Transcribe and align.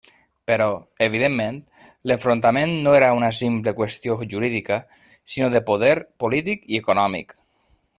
Però, 0.51 0.67
evidentment, 1.07 1.59
l'enfrontament 2.11 2.73
no 2.87 2.95
era 3.01 3.11
una 3.19 3.31
simple 3.41 3.75
qüestió 3.81 4.19
jurídica, 4.35 4.81
sinó 5.35 5.55
de 5.59 5.65
poder 5.73 5.95
polític 6.25 6.71
i 6.75 6.85
econòmic. 6.85 7.43